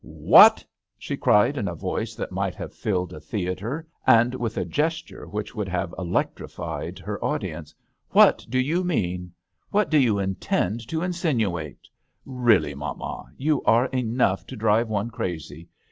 "What 0.33 0.61
I" 0.63 0.65
she 0.97 1.15
cried 1.15 1.57
in 1.57 1.67
a 1.67 1.75
voice 1.75 2.15
that 2.15 2.31
might 2.31 2.55
have 2.55 2.73
filled 2.73 3.13
a 3.13 3.19
theatre 3.19 3.85
and 4.07 4.33
with 4.33 4.57
a 4.57 4.65
gesture 4.65 5.27
which 5.27 5.53
would 5.53 5.67
have 5.69 5.93
electrified 5.95 6.97
her 6.97 7.23
audience." 7.23 7.75
What 8.19 8.43
do 8.49 8.57
you 8.59 8.83
mean? 8.83 9.31
What 9.69 9.91
do 9.91 9.99
you 9.99 10.17
intend 10.17 10.87
to 10.87 11.03
insinuate? 11.03 11.87
Really, 12.25 12.73
mamma, 12.73 13.25
you 13.37 13.61
are 13.61 13.85
enough 13.93 14.47
to 14.47 14.55
drive 14.55 14.89
one 14.89 15.11
crazy. 15.11 15.67